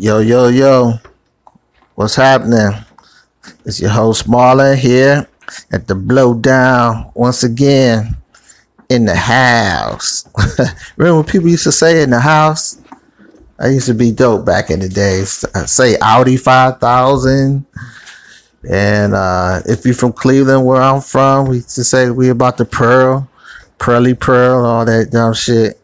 Yo, 0.00 0.18
yo, 0.20 0.48
yo. 0.48 0.94
What's 1.94 2.14
happening? 2.14 2.72
It's 3.66 3.82
your 3.82 3.90
host 3.90 4.26
Marlon 4.26 4.78
here 4.78 5.28
at 5.70 5.88
the 5.88 5.92
Blowdown 5.92 7.14
once 7.14 7.42
again 7.42 8.16
in 8.88 9.04
the 9.04 9.14
house. 9.14 10.26
Remember 10.96 11.18
when 11.18 11.30
people 11.30 11.50
used 11.50 11.64
to 11.64 11.72
say 11.72 12.02
in 12.02 12.08
the 12.08 12.18
house? 12.18 12.80
I 13.58 13.66
used 13.66 13.88
to 13.88 13.94
be 13.94 14.10
dope 14.10 14.46
back 14.46 14.70
in 14.70 14.80
the 14.80 14.88
days. 14.88 15.44
I 15.54 15.66
say 15.66 15.98
Audi 16.00 16.38
5000. 16.38 17.66
And 18.70 19.14
uh, 19.14 19.60
if 19.66 19.84
you're 19.84 19.92
from 19.92 20.14
Cleveland, 20.14 20.64
where 20.64 20.80
I'm 20.80 21.02
from, 21.02 21.46
we 21.48 21.56
used 21.56 21.74
to 21.74 21.84
say 21.84 22.08
we 22.08 22.30
about 22.30 22.56
the 22.56 22.64
Pearl, 22.64 23.28
Pearly 23.78 24.14
Pearl, 24.14 24.64
all 24.64 24.86
that 24.86 25.10
dumb 25.10 25.34
shit. 25.34 25.78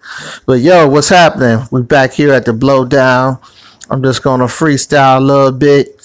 But 0.46 0.60
yo, 0.60 0.88
what's 0.88 1.10
happening? 1.10 1.68
We 1.70 1.82
back 1.82 2.14
here 2.14 2.32
at 2.32 2.46
the 2.46 2.52
Blowdown. 2.52 3.42
I'm 3.88 4.02
just 4.02 4.22
gonna 4.22 4.46
freestyle 4.46 5.18
a 5.18 5.20
little 5.20 5.52
bit. 5.52 6.02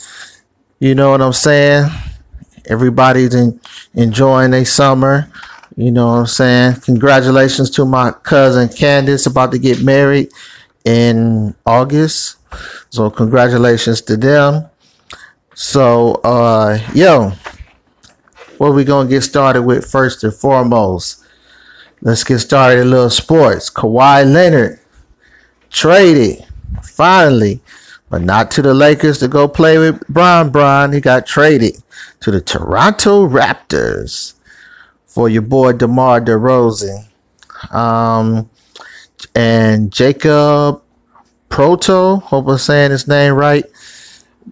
You 0.79 0.93
know 0.93 1.11
what 1.11 1.21
I'm 1.21 1.33
saying? 1.33 1.89
Everybody's 2.65 3.33
in, 3.33 3.59
enjoying 3.95 4.51
their 4.51 4.65
summer. 4.65 5.31
You 5.75 5.89
know 5.91 6.07
what 6.07 6.19
I'm 6.19 6.27
saying? 6.27 6.75
Congratulations 6.81 7.71
to 7.71 7.85
my 7.85 8.11
cousin 8.11 8.69
Candace 8.69 9.25
about 9.25 9.51
to 9.53 9.57
get 9.57 9.81
married 9.81 10.29
in 10.85 11.55
August. 11.65 12.37
So 12.91 13.09
congratulations 13.09 14.01
to 14.01 14.17
them. 14.17 14.69
So 15.55 16.15
uh 16.23 16.77
yo, 16.93 17.31
what 18.59 18.75
we 18.75 18.83
gonna 18.83 19.09
get 19.09 19.21
started 19.21 19.63
with 19.63 19.89
first 19.89 20.23
and 20.23 20.33
foremost? 20.33 21.23
Let's 22.01 22.23
get 22.23 22.39
started 22.39 22.81
a 22.81 22.85
little 22.85 23.09
sports. 23.09 23.71
Kawhi 23.71 24.31
Leonard 24.31 24.79
traded 25.71 26.45
finally, 26.83 27.61
but 28.11 28.21
not 28.21 28.51
to 28.51 28.61
the 28.61 28.73
Lakers 28.73 29.19
to 29.19 29.27
go 29.29 29.47
play 29.47 29.77
with 29.77 30.05
Bron 30.09 30.49
Bron. 30.51 30.91
He 30.91 30.99
got 30.99 31.25
traded 31.25 31.81
to 32.19 32.29
the 32.29 32.41
Toronto 32.41 33.27
Raptors 33.27 34.33
for 35.05 35.29
your 35.29 35.41
boy 35.41 35.71
DeMar 35.73 36.19
DeRozan. 36.19 37.05
Um, 37.73 38.49
and 39.33 39.91
Jacob 39.93 40.81
Proto, 41.47 42.17
hope 42.17 42.47
I'm 42.47 42.57
saying 42.57 42.91
his 42.91 43.07
name 43.07 43.33
right, 43.33 43.65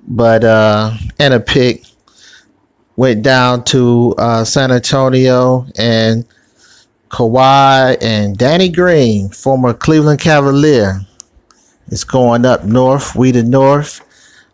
but 0.07 0.45
uh, 0.45 0.93
and 1.19 1.33
a 1.33 1.39
pick 1.39 1.83
went 2.95 3.23
down 3.23 3.65
to 3.65 4.15
uh, 4.17 4.45
San 4.45 4.71
Antonio 4.71 5.65
and 5.77 6.25
Kawhi 7.09 7.97
and 8.01 8.37
Danny 8.37 8.69
Green, 8.69 9.29
former 9.29 9.73
Cleveland 9.73 10.21
Cavalier, 10.21 11.01
is 11.91 12.03
going 12.03 12.45
up 12.45 12.63
north. 12.63 13.15
We 13.15 13.31
the 13.31 13.43
north. 13.43 14.01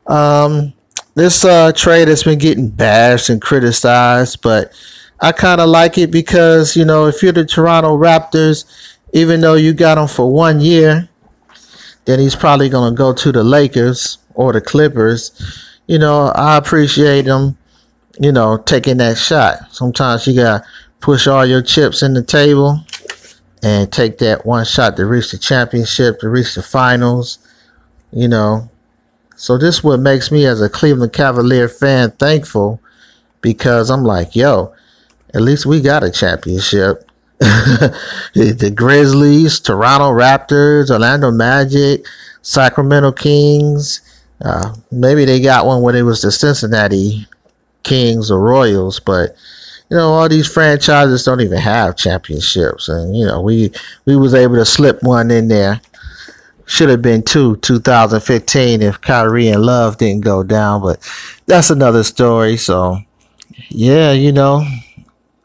Um, 0.08 0.74
this 1.16 1.46
uh, 1.46 1.72
trade 1.72 2.08
has 2.08 2.24
been 2.24 2.40
getting 2.40 2.70
bashed 2.70 3.30
and 3.30 3.42
criticized, 3.42 4.42
but 4.42 4.74
I 5.22 5.32
kind 5.32 5.62
of 5.62 5.70
like 5.70 5.98
it 5.98 6.12
because 6.12 6.76
you 6.76 6.86
know 6.86 7.08
if 7.08 7.24
you're 7.24 7.32
the 7.32 7.46
Toronto 7.46 7.98
Raptors, 7.98 8.66
even 9.14 9.42
though 9.42 9.56
you 9.56 9.74
got 9.74 9.98
him 9.98 10.08
for 10.08 10.32
one 10.32 10.60
year, 10.60 11.08
then 12.06 12.20
he's 12.20 12.36
probably 12.36 12.70
going 12.70 12.94
to 12.94 12.98
go 12.98 13.14
to 13.14 13.32
the 13.32 13.44
Lakers 13.44 14.18
or 14.34 14.52
the 14.54 14.62
Clippers. 14.62 15.32
You 15.88 16.00
know, 16.00 16.28
I 16.36 16.58
appreciate 16.58 17.26
him. 17.26 17.58
You 18.20 18.32
know, 18.32 18.58
taking 18.58 18.98
that 18.98 19.18
shot. 19.18 19.74
Sometimes 19.74 20.26
you 20.26 20.36
got 20.36 20.64
push 21.02 21.28
all 21.28 21.46
your 21.46 21.62
chips 21.62 22.02
in 22.02 22.14
the 22.14 22.24
table 22.24 22.85
and 23.64 23.92
take 23.92 24.18
that 24.20 24.46
one 24.46 24.66
shot 24.66 24.96
to 24.98 25.06
reach 25.06 25.32
the 25.32 25.38
championship, 25.38 26.20
to 26.20 26.30
reach 26.30 26.56
the 26.56 26.64
finals, 26.64 27.40
you 28.12 28.28
know. 28.28 28.70
So 29.36 29.58
this 29.58 29.84
what 29.84 30.00
makes 30.00 30.32
me 30.32 30.46
as 30.46 30.62
a 30.62 30.70
Cleveland 30.70 31.14
Cavalier 31.14 31.68
fan 31.68 32.12
thankful 32.12 32.80
because 33.42 33.90
I'm 33.90 34.04
like, 34.04 34.36
yo, 34.36 34.74
at 35.34 35.42
least 35.42 35.66
we 35.66 35.82
got 35.82 36.04
a 36.04 36.12
championship. 36.12 37.10
the 37.40 38.74
Grizzlies, 38.74 39.60
Toronto 39.60 40.12
Raptors, 40.12 40.90
Orlando 40.90 41.32
Magic, 41.32 42.06
Sacramento 42.42 43.12
Kings. 43.12 44.02
Uh, 44.42 44.74
maybe 44.92 45.26
they 45.26 45.42
got 45.42 45.66
one 45.66 45.82
when 45.82 45.96
it 45.96 46.04
was 46.04 46.22
the 46.22 46.32
Cincinnati 46.32 47.28
Kings 47.84 48.32
or 48.32 48.40
Royals, 48.40 49.00
but 49.00 49.36
you 49.90 49.98
know 49.98 50.10
all 50.10 50.30
these 50.30 50.52
franchises 50.52 51.24
don't 51.24 51.42
even 51.42 51.58
have 51.58 51.98
championships. 51.98 52.90
And 52.90 53.16
you 53.16 53.26
know 53.26 53.42
we 53.42 53.72
we 54.06 54.16
was 54.16 54.34
able 54.34 54.56
to 54.56 54.66
slip 54.66 55.02
one 55.04 55.32
in 55.32 55.48
there. 55.48 55.82
Should 56.68 56.90
have 56.90 57.02
been 57.02 57.22
two 57.22 57.58
2015 57.58 58.82
if 58.82 59.00
Kyrie 59.02 59.50
and 59.50 59.62
Love 59.62 59.98
didn't 59.98 60.24
go 60.24 60.42
down 60.42 60.82
but 60.82 61.00
that's 61.46 61.70
another 61.70 62.04
story. 62.04 62.58
So 62.58 62.98
yeah 63.70 64.12
you 64.12 64.32
know 64.32 64.66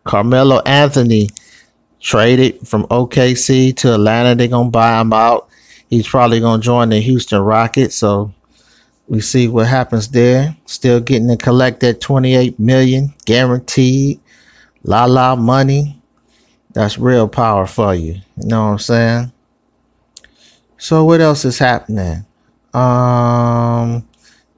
Carmelo 0.04 0.60
Anthony 0.66 1.28
traded 2.00 2.66
from 2.66 2.84
OKC 2.86 3.76
to 3.76 3.94
Atlanta. 3.94 4.34
They're 4.34 4.48
going 4.48 4.68
to 4.68 4.70
buy 4.70 5.00
him 5.00 5.12
out. 5.12 5.48
He's 5.88 6.08
probably 6.08 6.40
going 6.40 6.60
to 6.60 6.64
join 6.64 6.88
the 6.88 7.00
Houston 7.00 7.40
Rockets. 7.40 7.96
So 7.96 8.32
we 9.08 9.20
see 9.20 9.48
what 9.48 9.66
happens 9.66 10.08
there. 10.08 10.56
Still 10.66 11.00
getting 11.00 11.28
to 11.28 11.36
collect 11.36 11.80
that 11.80 12.00
28 12.00 12.58
million 12.58 13.12
guaranteed. 13.24 14.19
La 14.82 15.04
la 15.04 15.36
money. 15.36 16.00
That's 16.72 16.98
real 16.98 17.28
power 17.28 17.66
for 17.66 17.94
you. 17.94 18.14
You 18.36 18.48
know 18.48 18.66
what 18.66 18.72
I'm 18.72 18.78
saying? 18.78 19.32
So 20.78 21.04
what 21.04 21.20
else 21.20 21.44
is 21.44 21.58
happening? 21.58 22.24
Um 22.72 24.06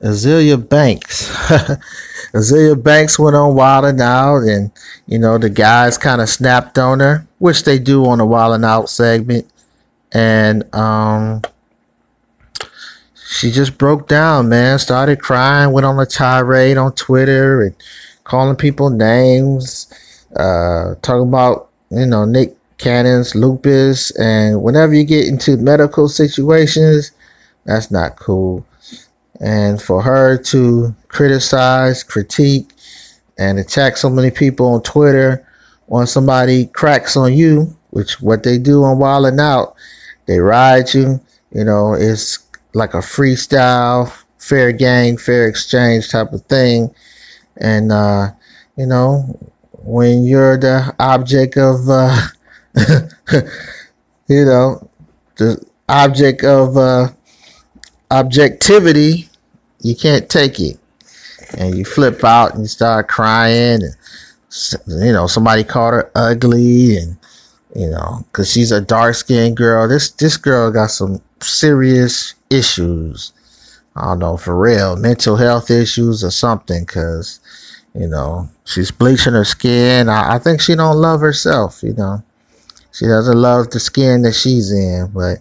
Azealia 0.02 0.68
Banks. 0.68 1.30
Azealia 2.32 2.80
Banks 2.80 3.18
went 3.18 3.36
on 3.36 3.54
Wild 3.54 3.84
and 3.84 4.00
Out 4.00 4.42
and 4.42 4.70
you 5.06 5.18
know 5.18 5.38
the 5.38 5.50
guys 5.50 5.98
kind 5.98 6.20
of 6.20 6.28
snapped 6.28 6.78
on 6.78 7.00
her, 7.00 7.26
which 7.38 7.64
they 7.64 7.78
do 7.78 8.06
on 8.06 8.18
the 8.18 8.26
Wild 8.26 8.54
and 8.54 8.64
Out 8.64 8.90
segment. 8.90 9.50
And 10.12 10.72
um 10.74 11.42
she 13.32 13.50
just 13.50 13.78
broke 13.78 14.08
down, 14.08 14.50
man. 14.50 14.78
Started 14.78 15.20
crying, 15.20 15.72
went 15.72 15.86
on 15.86 15.98
a 15.98 16.04
tirade 16.04 16.76
on 16.76 16.92
Twitter 16.94 17.62
and 17.62 17.74
calling 18.24 18.56
people 18.56 18.90
names 18.90 19.92
uh, 20.36 20.94
talking 21.02 21.28
about, 21.28 21.70
you 21.90 22.06
know, 22.06 22.24
Nick 22.24 22.56
Cannon's 22.78 23.34
lupus. 23.34 24.10
And 24.18 24.62
whenever 24.62 24.94
you 24.94 25.04
get 25.04 25.26
into 25.26 25.56
medical 25.56 26.08
situations, 26.08 27.12
that's 27.64 27.90
not 27.90 28.16
cool. 28.16 28.66
And 29.40 29.80
for 29.80 30.02
her 30.02 30.38
to 30.38 30.94
criticize, 31.08 32.02
critique, 32.02 32.70
and 33.38 33.58
attack 33.58 33.96
so 33.96 34.08
many 34.08 34.30
people 34.30 34.66
on 34.66 34.82
Twitter 34.82 35.46
when 35.86 36.06
somebody 36.06 36.66
cracks 36.66 37.16
on 37.16 37.34
you, 37.34 37.76
which 37.90 38.20
what 38.20 38.42
they 38.42 38.58
do 38.58 38.84
on 38.84 38.98
Wild 38.98 39.26
and 39.26 39.40
Out, 39.40 39.74
they 40.26 40.38
ride 40.38 40.94
you. 40.94 41.20
You 41.50 41.64
know, 41.64 41.94
it's 41.94 42.38
like 42.74 42.94
a 42.94 42.98
freestyle, 42.98 44.10
fair 44.38 44.72
game, 44.72 45.16
fair 45.16 45.46
exchange 45.46 46.10
type 46.10 46.32
of 46.32 46.42
thing. 46.42 46.94
And, 47.58 47.92
uh, 47.92 48.30
you 48.76 48.86
know, 48.86 49.38
when 49.84 50.24
you're 50.24 50.56
the 50.56 50.94
object 50.98 51.56
of, 51.56 51.88
uh, 51.88 52.16
you 54.28 54.44
know, 54.44 54.88
the 55.36 55.64
object 55.88 56.44
of 56.44 56.76
uh, 56.76 57.08
objectivity, 58.10 59.28
you 59.80 59.96
can't 59.96 60.28
take 60.28 60.60
it. 60.60 60.78
And 61.58 61.76
you 61.76 61.84
flip 61.84 62.24
out 62.24 62.54
and 62.54 62.62
you 62.62 62.68
start 62.68 63.08
crying. 63.08 63.82
And, 63.82 63.96
you 64.86 65.12
know, 65.12 65.26
somebody 65.26 65.64
called 65.64 65.94
her 65.94 66.10
ugly 66.14 66.96
and, 66.96 67.16
you 67.74 67.88
know, 67.88 68.24
cause 68.32 68.50
she's 68.50 68.72
a 68.72 68.80
dark 68.80 69.14
skinned 69.14 69.56
girl. 69.56 69.88
This, 69.88 70.10
this 70.12 70.36
girl 70.36 70.70
got 70.70 70.90
some 70.90 71.20
serious 71.40 72.34
issues. 72.50 73.32
I 73.96 74.04
don't 74.04 74.20
know, 74.20 74.36
for 74.38 74.58
real, 74.58 74.96
mental 74.96 75.36
health 75.36 75.70
issues 75.70 76.24
or 76.24 76.30
something. 76.30 76.86
Cause, 76.86 77.40
you 77.94 78.08
know, 78.08 78.48
she's 78.64 78.90
bleaching 78.90 79.34
her 79.34 79.44
skin. 79.44 80.08
I, 80.08 80.34
I 80.34 80.38
think 80.38 80.60
she 80.60 80.74
don't 80.74 80.96
love 80.96 81.20
herself. 81.20 81.82
You 81.82 81.94
know, 81.94 82.22
she 82.92 83.06
doesn't 83.06 83.36
love 83.36 83.70
the 83.70 83.80
skin 83.80 84.22
that 84.22 84.34
she's 84.34 84.72
in. 84.72 85.10
But 85.12 85.38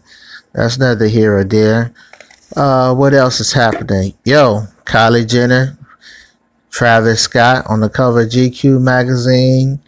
that's 0.53 0.77
neither 0.77 1.07
here 1.07 1.37
or 1.37 1.43
there. 1.43 1.93
Uh, 2.55 2.93
what 2.93 3.13
else 3.13 3.39
is 3.39 3.53
happening? 3.53 4.13
Yo, 4.25 4.63
Kylie 4.85 5.29
Jenner, 5.29 5.77
Travis 6.69 7.21
Scott 7.21 7.65
on 7.67 7.79
the 7.79 7.89
cover 7.89 8.21
of 8.21 8.29
GQ 8.29 8.81
magazine. 8.81 9.79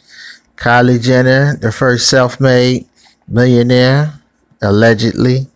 Kylie 0.55 1.01
Jenner, 1.01 1.57
the 1.57 1.71
first 1.71 2.09
self-made 2.09 2.87
millionaire, 3.27 4.13
allegedly. 4.61 5.47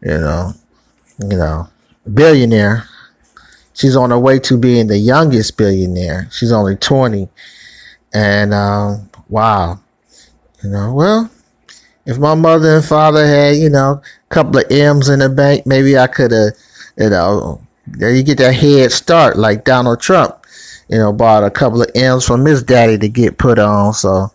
You 0.00 0.18
know, 0.18 0.52
you 1.18 1.36
know, 1.36 1.68
billionaire 2.14 2.88
she's 3.76 3.94
on 3.94 4.10
her 4.10 4.18
way 4.18 4.38
to 4.40 4.56
being 4.56 4.86
the 4.88 4.98
youngest 4.98 5.56
billionaire. 5.56 6.28
She's 6.32 6.50
only 6.50 6.76
20. 6.76 7.28
And, 8.12 8.54
um, 8.54 9.10
wow. 9.28 9.78
You 10.64 10.70
know, 10.70 10.94
well, 10.94 11.30
if 12.06 12.18
my 12.18 12.34
mother 12.34 12.76
and 12.76 12.84
father 12.84 13.26
had, 13.26 13.56
you 13.56 13.68
know, 13.68 14.00
a 14.30 14.34
couple 14.34 14.58
of 14.58 14.70
M's 14.70 15.08
in 15.08 15.18
the 15.18 15.28
bank, 15.28 15.66
maybe 15.66 15.98
I 15.98 16.06
could 16.06 16.32
have 16.32 16.54
You 16.96 17.10
know, 17.10 17.60
you 18.00 18.22
get 18.22 18.38
that 18.38 18.54
head 18.54 18.90
start 18.90 19.36
like 19.36 19.64
Donald 19.64 20.00
Trump. 20.00 20.34
You 20.88 20.98
know, 20.98 21.12
bought 21.12 21.44
a 21.44 21.50
couple 21.50 21.82
of 21.82 21.90
M's 21.94 22.24
from 22.24 22.46
his 22.46 22.62
daddy 22.62 22.96
to 22.96 23.08
get 23.08 23.38
put 23.38 23.58
on. 23.58 23.92
So, 23.92 24.32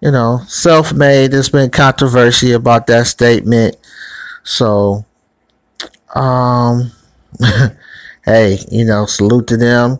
you 0.00 0.10
know, 0.10 0.40
self-made. 0.46 1.32
There's 1.32 1.48
been 1.48 1.70
controversy 1.70 2.52
about 2.52 2.86
that 2.88 3.06
statement. 3.06 3.76
So, 4.44 5.04
um, 6.14 6.92
hey, 8.24 8.58
you 8.70 8.84
know, 8.84 9.06
salute 9.06 9.46
to 9.48 9.56
them. 9.56 9.98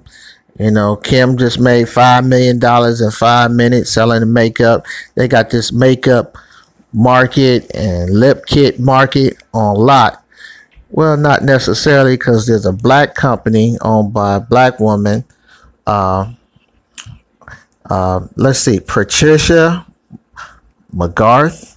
You 0.59 0.71
know, 0.71 0.97
Kim 0.97 1.37
just 1.37 1.59
made 1.59 1.89
five 1.89 2.25
million 2.25 2.59
dollars 2.59 3.01
in 3.01 3.11
five 3.11 3.51
minutes 3.51 3.91
selling 3.91 4.21
the 4.21 4.27
makeup. 4.27 4.87
They 5.17 5.27
got 5.27 5.51
this 5.51 5.73
makeup 5.73 6.39
market 6.93 7.75
and 7.75 8.11
lip 8.11 8.47
kit 8.47 8.79
market 8.79 9.43
on 9.53 9.77
lot. 9.77 10.25
Well, 10.91 11.17
not 11.17 11.43
necessarily 11.43 12.17
because 12.17 12.47
there's 12.47 12.67
a 12.67 12.73
black 12.73 13.17
company 13.17 13.77
owned 13.81 14.13
by 14.13 14.37
a 14.37 14.41
black 14.41 14.79
woman. 14.79 15.25
Uh, 15.85 16.33
uh, 17.91 18.21
let's 18.37 18.61
see, 18.61 18.79
Patricia 18.79 19.85
McGrath. 20.95 21.77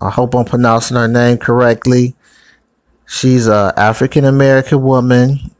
I 0.00 0.10
hope 0.10 0.34
I'm 0.34 0.44
pronouncing 0.44 0.96
her 0.96 1.08
name 1.08 1.38
correctly. 1.38 2.14
She's 3.06 3.48
a 3.48 3.72
African 3.76 4.24
American 4.24 4.82
woman, 4.82 5.50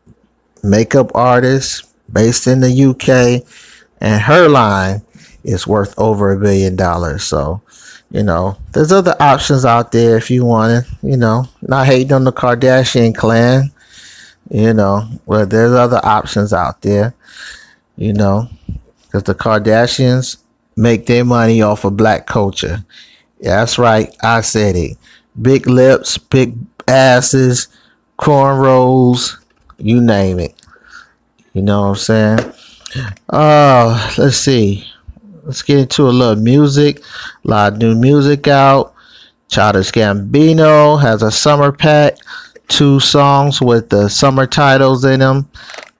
makeup 0.64 1.11
artist 1.14 1.84
based 2.12 2.46
in 2.46 2.61
the 2.61 2.84
UK, 2.84 3.46
and 4.00 4.22
her 4.22 4.49
line 4.49 5.02
is 5.44 5.66
worth 5.66 5.94
over 5.99 6.32
a 6.32 6.38
billion 6.38 6.76
dollars. 6.76 7.25
So, 7.25 7.62
you 8.11 8.22
know, 8.22 8.56
there's 8.72 8.93
other 8.93 9.14
options 9.20 9.64
out 9.64 9.93
there 9.93 10.16
if 10.16 10.31
you 10.31 10.44
want 10.44 10.72
it. 10.72 10.93
You 11.02 11.16
know, 11.16 11.46
not 11.62 11.87
hating 11.87 12.12
on 12.12 12.25
the 12.25 12.32
Kardashian 12.32 13.14
clan. 13.14 13.70
You 14.50 14.75
know, 14.75 15.08
but 15.26 15.50
there's 15.50 15.72
other 15.72 16.00
options 16.02 16.52
out 16.52 16.82
there. 16.82 17.14
You 17.96 18.12
know, 18.12 18.49
because 19.05 19.22
the 19.25 19.34
Kardashians 19.34 20.38
make 20.76 21.06
their 21.06 21.25
money 21.25 21.62
off 21.62 21.84
of 21.84 21.96
black 21.96 22.26
culture. 22.26 22.84
That's 23.40 23.78
right. 23.78 24.14
I 24.22 24.40
said 24.40 24.76
it. 24.76 24.96
Big 25.40 25.66
lips, 25.66 26.19
big 26.19 26.56
asses, 26.88 27.69
cornrows, 28.19 29.37
you 29.79 30.00
name 30.00 30.38
it. 30.38 30.55
You 31.53 31.62
know 31.62 31.82
what 31.82 31.88
I'm 31.88 31.97
saying? 31.97 32.53
Uh, 33.29 34.15
let's 34.19 34.37
see. 34.37 34.87
Let's 35.44 35.62
get 35.62 35.79
into 35.79 36.03
a 36.05 36.11
little 36.11 36.43
music. 36.43 37.00
A 37.44 37.49
lot 37.49 37.73
of 37.75 37.79
new 37.79 37.94
music 37.94 38.49
out. 38.49 38.94
Childish 39.49 39.93
Gambino 39.93 41.00
has 41.00 41.23
a 41.23 41.31
summer 41.31 41.71
pack. 41.71 42.17
Two 42.69 42.99
songs 42.99 43.61
with 43.61 43.91
the 43.91 44.09
summer 44.09 44.47
titles 44.47 45.05
in 45.05 45.21
them. 45.21 45.49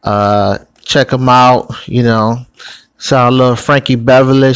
Uh, 0.03 0.59
check 0.85 1.11
them 1.11 1.29
out. 1.29 1.71
You 1.87 2.03
know, 2.03 2.39
sound 2.99 3.35
a 3.35 3.37
little 3.37 3.57
Frankie 3.57 3.97
Beverly, 3.97 4.55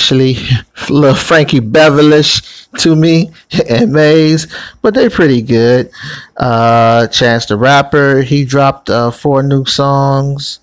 little 0.90 1.14
Frankie 1.14 1.60
Beverlish 1.60 2.67
to 2.78 2.96
me 2.96 3.30
and 3.68 3.92
Maze, 3.92 4.46
but 4.82 4.94
they're 4.94 5.10
pretty 5.10 5.42
good. 5.42 5.90
Uh, 6.36 7.06
Chance 7.08 7.46
the 7.46 7.56
Rapper, 7.56 8.22
he 8.22 8.44
dropped 8.44 8.90
uh, 8.90 9.10
four 9.10 9.42
new 9.42 9.64
songs. 9.64 10.60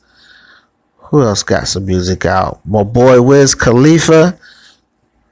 Who 0.98 1.22
else 1.22 1.44
got 1.44 1.68
some 1.68 1.86
music 1.86 2.26
out? 2.26 2.60
My 2.66 2.84
boy 2.84 3.22
Wiz 3.22 3.56
Khalifa, 3.56 4.38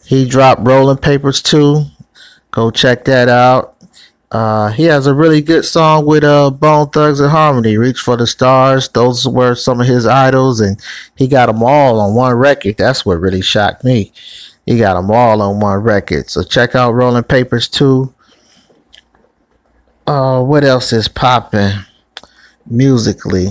he 0.05 0.27
dropped 0.27 0.65
Rolling 0.65 0.97
Papers 0.97 1.41
too. 1.41 1.85
Go 2.51 2.69
check 2.69 3.05
that 3.05 3.29
out. 3.29 3.73
Uh, 4.33 4.71
he 4.71 4.85
has 4.85 5.05
a 5.05 5.13
really 5.13 5.41
good 5.41 5.63
song 5.63 6.07
with 6.07 6.23
uh, 6.23 6.49
Bone 6.49 6.89
Thugs-n-Harmony, 6.89 7.77
Reach 7.77 7.99
for 7.99 8.17
the 8.17 8.25
Stars. 8.25 8.89
Those 8.89 9.27
were 9.27 9.53
some 9.53 9.79
of 9.79 9.85
his 9.85 10.07
idols, 10.07 10.59
and 10.59 10.81
he 11.15 11.27
got 11.27 11.45
them 11.45 11.61
all 11.61 11.99
on 11.99 12.15
one 12.15 12.33
record. 12.33 12.77
That's 12.77 13.05
what 13.05 13.19
really 13.19 13.43
shocked 13.43 13.83
me. 13.83 14.11
He 14.65 14.77
got 14.77 14.95
them 14.95 15.11
all 15.11 15.41
on 15.41 15.59
one 15.59 15.79
record. 15.79 16.29
So 16.29 16.43
check 16.43 16.75
out 16.75 16.93
Rolling 16.93 17.23
Papers 17.23 17.67
too. 17.67 18.13
Uh, 20.07 20.43
what 20.43 20.63
else 20.63 20.93
is 20.93 21.07
popping 21.07 21.71
musically? 22.65 23.49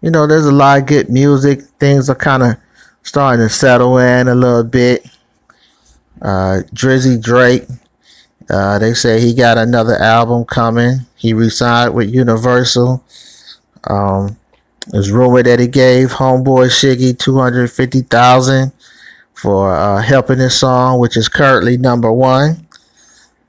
You 0.00 0.10
know, 0.10 0.26
there's 0.26 0.46
a 0.46 0.52
lot 0.52 0.80
of 0.80 0.86
good 0.86 1.08
music. 1.08 1.62
Things 1.78 2.10
are 2.10 2.14
kind 2.14 2.42
of 2.42 2.56
starting 3.02 3.46
to 3.46 3.52
settle 3.52 3.98
in 3.98 4.28
a 4.28 4.34
little 4.34 4.64
bit. 4.64 5.06
Uh, 6.20 6.62
Drizzy 6.74 7.20
Drake 7.20 7.64
uh, 8.52 8.78
they 8.78 8.94
say 8.94 9.20
he 9.20 9.34
got 9.34 9.58
another 9.58 9.96
album 9.96 10.44
coming. 10.44 11.00
He 11.16 11.32
resigned 11.32 11.94
with 11.94 12.12
Universal. 12.12 13.02
Um, 13.84 14.36
it's 14.92 15.10
rumored 15.10 15.46
that 15.46 15.60
he 15.60 15.68
gave 15.68 16.10
Homeboy 16.10 16.68
Shiggy 16.68 17.18
two 17.18 17.38
hundred 17.38 17.70
fifty 17.70 18.02
thousand 18.02 18.72
for 19.34 19.74
uh, 19.74 20.00
helping 20.02 20.38
this 20.38 20.58
song, 20.58 21.00
which 21.00 21.16
is 21.16 21.28
currently 21.28 21.76
number 21.76 22.12
one 22.12 22.66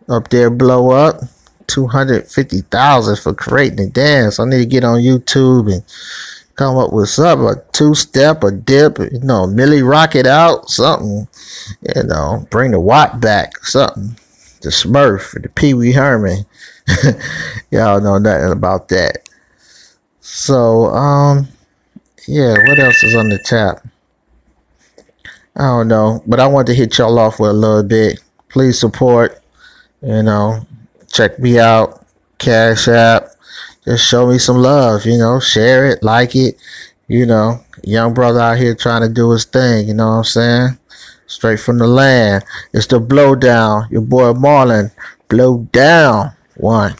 up 0.10 0.30
there. 0.30 0.50
Blow 0.50 0.92
up 0.92 1.22
two 1.68 1.88
hundred 1.88 2.28
fifty 2.28 2.62
thousand 2.62 3.18
for 3.20 3.34
creating 3.34 3.78
the 3.78 3.90
dance. 3.90 4.40
I 4.40 4.46
need 4.46 4.60
to 4.60 4.66
get 4.66 4.84
on 4.84 5.00
YouTube 5.00 5.72
and 5.72 5.84
come 6.56 6.78
up 6.78 6.94
with 6.94 7.10
something, 7.10 7.48
a 7.48 7.72
two 7.72 7.96
step, 7.96 8.44
a 8.44 8.52
dip, 8.52 9.00
you 9.00 9.20
know, 9.22 9.48
Millie 9.48 9.82
rock 9.82 10.16
it 10.16 10.28
out, 10.28 10.70
something, 10.70 11.28
you 11.96 12.04
know, 12.04 12.48
bring 12.52 12.72
the 12.72 12.80
watt 12.80 13.20
back, 13.20 13.58
something 13.66 14.16
the 14.64 14.70
Smurf, 14.70 15.40
the 15.42 15.50
Pee 15.50 15.74
Wee 15.74 15.92
Herman. 15.92 16.46
Y'all 17.72 18.02
know 18.02 18.18
nothing 18.18 18.52
about 18.52 18.88
that. 18.90 19.30
So, 20.22 20.86
um, 20.86 21.48
yeah, 22.28 22.56
what 22.68 22.80
else 22.80 23.04
is 23.04 23.16
on 23.16 23.30
the 23.30 23.38
tap? 23.38 23.86
I 25.56 25.64
don't 25.64 25.88
know, 25.88 26.24
but 26.26 26.40
I 26.40 26.48
want 26.48 26.68
to 26.68 26.74
hit 26.74 26.98
y'all 26.98 27.20
off 27.20 27.40
with 27.40 27.52
a 27.52 27.54
little 27.54 27.84
bit. 27.84 28.20
Please 28.50 28.80
support, 28.80 29.42
you 30.02 30.24
know, 30.24 30.66
check 31.12 31.40
me 31.40 31.60
out, 31.60 32.06
Cash 32.40 32.88
App. 32.88 33.28
Just 33.86 34.08
show 34.08 34.28
me 34.28 34.38
some 34.38 34.58
love, 34.58 35.06
you 35.06 35.18
know, 35.18 35.40
share 35.40 35.88
it, 35.88 36.02
like 36.02 36.36
it, 36.36 36.56
you 37.08 37.26
know, 37.26 37.60
young 37.84 38.14
brother 38.14 38.40
out 38.40 38.58
here 38.58 38.74
trying 38.74 39.02
to 39.02 39.10
do 39.10 39.32
his 39.32 39.46
thing, 39.46 39.88
you 39.88 39.94
know 39.94 40.08
what 40.08 40.18
I'm 40.18 40.24
saying? 40.24 40.78
straight 41.34 41.60
from 41.60 41.80
the 41.80 41.88
land. 41.88 42.44
It's 42.74 42.88
the 42.88 43.00
blowdown. 43.00 43.90
Your 43.92 44.02
boy 44.02 44.34
Marlon, 44.34 44.92
blow 45.28 45.60
down 45.72 46.32
one. 46.56 46.96